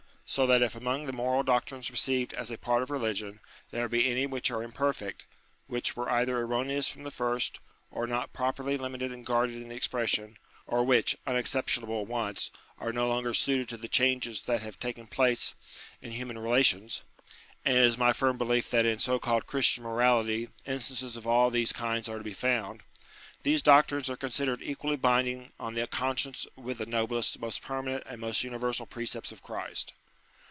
So 0.25 0.47
that 0.47 0.61
if 0.61 0.75
among 0.77 1.07
the 1.07 1.11
moral 1.11 1.43
doctrines 1.43 1.91
received 1.91 2.31
as 2.33 2.51
a 2.51 2.57
part 2.57 2.83
of 2.83 2.89
religion, 2.89 3.41
there 3.71 3.89
be 3.89 4.09
any 4.09 4.25
which 4.25 4.49
are 4.49 4.63
imperfect 4.63 5.25
which 5.67 5.97
were 5.97 6.09
either 6.09 6.39
erroneous 6.39 6.87
from 6.87 7.03
the 7.03 7.11
first, 7.11 7.59
or 7.91 8.07
not 8.07 8.31
properly 8.31 8.77
limited 8.77 9.11
and 9.11 9.25
guarded 9.25 9.57
in 9.57 9.67
the 9.67 9.75
expression, 9.75 10.37
or 10.65 10.85
which, 10.85 11.17
unexceptionable 11.27 12.05
once, 12.05 12.49
are 12.79 12.93
no 12.93 13.09
longer 13.09 13.33
suited 13.33 13.67
to 13.67 13.75
the 13.75 13.89
changes 13.89 14.39
that 14.43 14.61
have 14.61 14.79
taken 14.79 15.05
place 15.05 15.53
in 16.01 16.11
human 16.13 16.39
relations 16.39 17.01
(and 17.65 17.75
it 17.77 17.83
is 17.83 17.97
my 17.97 18.13
firm 18.13 18.37
belief 18.37 18.69
that 18.69 18.85
in 18.85 18.99
so 18.99 19.19
called 19.19 19.45
Christian 19.45 19.83
morality, 19.83 20.47
instances 20.65 21.17
of 21.17 21.27
all 21.27 21.49
these 21.49 21.73
kinds 21.73 22.07
are 22.07 22.19
to 22.19 22.23
be 22.23 22.31
found) 22.33 22.83
these 23.43 23.61
doctrines 23.61 24.09
are 24.09 24.15
considered 24.15 24.61
equally 24.63 24.95
binding 24.95 25.51
on 25.59 25.73
the 25.73 25.85
conscience 25.87 26.47
with 26.55 26.77
the 26.77 26.85
noblest, 26.85 27.37
most 27.37 27.61
permanent 27.61 28.05
and 28.07 28.21
most 28.21 28.45
universal 28.45 28.85
precepts 28.85 29.33
of 29.33 29.43
Christ. 29.43 29.91